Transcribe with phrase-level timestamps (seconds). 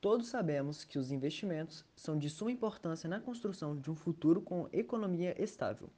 [0.00, 4.68] Todos sabemos que os investimentos são de suma importância na construção de um futuro com
[4.72, 5.90] economia estável.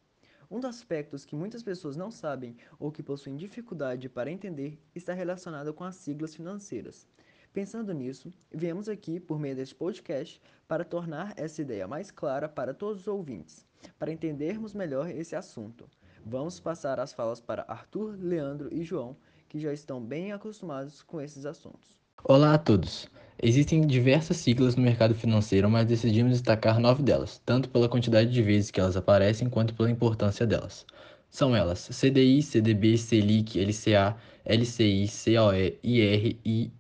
[0.50, 5.12] Um dos aspectos que muitas pessoas não sabem ou que possuem dificuldade para entender está
[5.12, 7.06] relacionado com as siglas financeiras.
[7.52, 12.72] Pensando nisso, viemos aqui por meio deste podcast para tornar essa ideia mais clara para
[12.72, 13.66] todos os ouvintes,
[13.98, 15.86] para entendermos melhor esse assunto.
[16.24, 19.14] Vamos passar as falas para Arthur, Leandro e João,
[19.46, 22.00] que já estão bem acostumados com esses assuntos.
[22.24, 23.10] Olá a todos!
[23.42, 28.42] Existem diversas siglas no mercado financeiro, mas decidimos destacar nove delas, tanto pela quantidade de
[28.42, 30.84] vezes que elas aparecem quanto pela importância delas.
[31.30, 36.70] São elas CDI, CDB, Selic, LCA, LCI, COE, IR e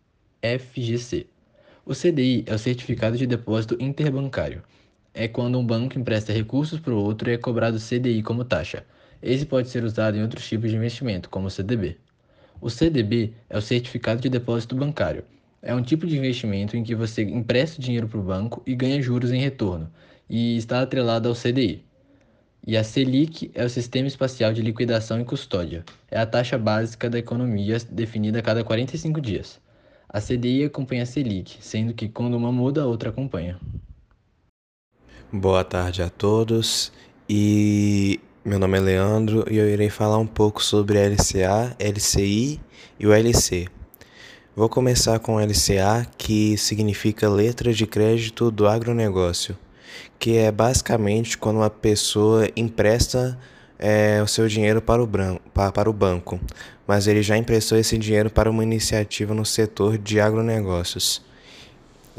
[0.42, 1.26] FGC.
[1.86, 4.62] O CDI é o Certificado de Depósito Interbancário.
[5.14, 8.84] É quando um banco empresta recursos para o outro e é cobrado CDI como taxa.
[9.22, 11.96] Esse pode ser usado em outros tipos de investimento, como o CDB.
[12.60, 15.24] O CDB é o Certificado de Depósito Bancário
[15.62, 19.00] é um tipo de investimento em que você empresta dinheiro para o banco e ganha
[19.02, 19.90] juros em retorno,
[20.28, 21.84] e está atrelado ao CDI.
[22.66, 25.84] E a Selic é o Sistema Espacial de Liquidação e Custódia.
[26.10, 29.58] É a taxa básica da economia definida a cada 45 dias.
[30.08, 33.58] A CDI acompanha a Selic, sendo que quando uma muda, a outra acompanha.
[35.32, 36.92] Boa tarde a todos.
[37.28, 42.60] E meu nome é Leandro e eu irei falar um pouco sobre LCA, LCI
[42.98, 43.68] e o LC.
[44.60, 49.56] Vou começar com LCA, que significa Letra de Crédito do Agronegócio,
[50.18, 53.38] que é basicamente quando uma pessoa empresta
[53.78, 56.38] é, o seu dinheiro para o, branco, para o banco,
[56.86, 61.22] mas ele já emprestou esse dinheiro para uma iniciativa no setor de agronegócios.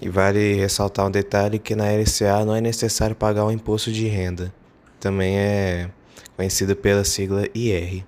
[0.02, 4.08] E vale ressaltar um detalhe que na LCA não é necessário pagar o imposto de
[4.08, 4.52] renda.
[5.00, 5.92] Também é
[6.36, 8.04] conhecido pela sigla IR.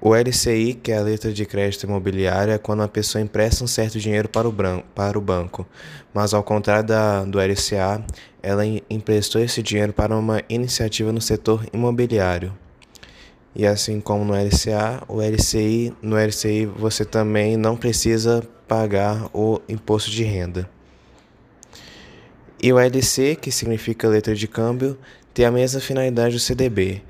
[0.00, 3.66] O LCI, que é a letra de crédito imobiliário, é quando a pessoa empresta um
[3.66, 5.66] certo dinheiro para o, branco, para o banco,
[6.12, 8.04] mas ao contrário da, do LCA,
[8.42, 12.52] ela emprestou esse dinheiro para uma iniciativa no setor imobiliário.
[13.54, 19.60] E assim como no LCA, o LCI, no LCI você também não precisa pagar o
[19.66, 20.68] imposto de renda.
[22.62, 24.98] E o LC, que significa letra de câmbio,
[25.32, 27.02] tem a mesma finalidade do CDB.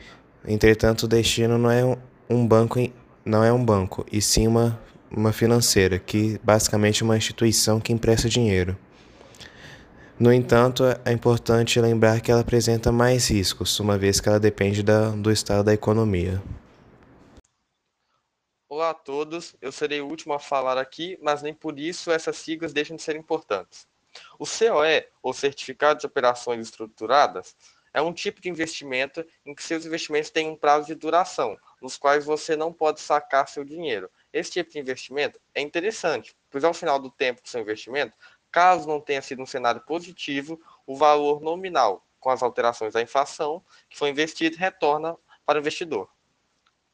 [0.47, 1.97] Entretanto, o destino não é
[2.29, 2.81] um banco
[3.25, 7.93] não é um banco, e sim uma, uma financeira, que basicamente é uma instituição que
[7.93, 8.77] empresta dinheiro.
[10.19, 14.83] No entanto, é importante lembrar que ela apresenta mais riscos, uma vez que ela depende
[14.83, 16.43] da, do estado da economia.
[18.69, 22.37] Olá a todos, eu serei o último a falar aqui, mas nem por isso essas
[22.37, 23.87] siglas deixam de ser importantes.
[24.39, 27.55] O COE, ou Certificado de Operações Estruturadas,
[27.97, 31.97] é um tipo de investimento em que seus investimentos têm um prazo de duração, nos
[31.97, 34.11] quais você não pode sacar seu dinheiro.
[34.33, 38.17] Esse tipo de investimento é interessante, pois ao final do tempo do seu investimento,
[38.51, 43.65] caso não tenha sido um cenário positivo, o valor nominal, com as alterações da inflação,
[43.89, 46.09] que foi investido, retorna para o investidor.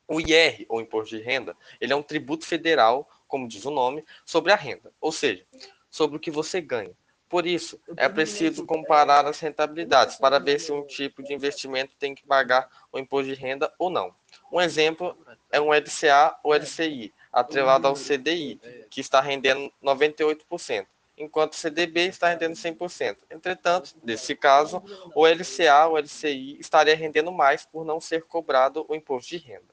[0.06, 4.04] O IR, ou Imposto de Renda, ele é um tributo federal, como diz o nome,
[4.26, 5.46] sobre a renda, ou seja,
[5.88, 6.94] sobre o que você ganha.
[7.32, 12.14] Por isso, é preciso comparar as rentabilidades para ver se um tipo de investimento tem
[12.14, 14.14] que pagar o imposto de renda ou não.
[14.52, 15.16] Um exemplo
[15.50, 18.60] é um LCA ou LCI, atrelado ao CDI,
[18.90, 23.16] que está rendendo 98%, enquanto o CDB está rendendo 100%.
[23.30, 24.82] Entretanto, nesse caso,
[25.14, 29.72] o LCA ou LCI estaria rendendo mais por não ser cobrado o imposto de renda.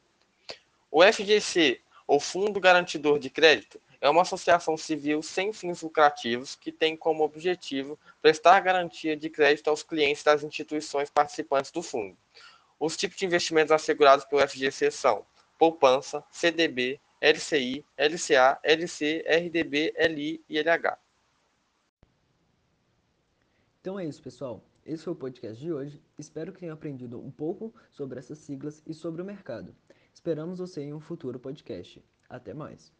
[0.89, 6.71] O FGC, ou Fundo Garantidor de Crédito, é uma associação civil sem fins lucrativos que
[6.71, 12.17] tem como objetivo prestar garantia de crédito aos clientes das instituições participantes do fundo.
[12.79, 15.25] Os tipos de investimentos assegurados pelo FGC são
[15.57, 20.97] poupança, CDB, LCI, LCA, LC, RDB, LI e LH.
[23.81, 24.63] Então é isso, pessoal.
[24.85, 26.01] Esse foi o podcast de hoje.
[26.17, 29.75] Espero que tenham aprendido um pouco sobre essas siglas e sobre o mercado.
[30.13, 32.03] Esperamos você em um futuro podcast.
[32.29, 32.98] Até mais.